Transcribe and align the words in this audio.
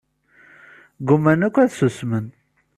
Gguman 1.07 1.41
akk 1.47 1.55
ad 1.57 1.69
ssusmen. 1.71 2.25